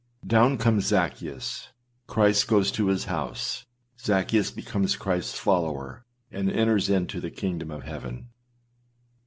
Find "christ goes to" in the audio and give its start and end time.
2.07-2.87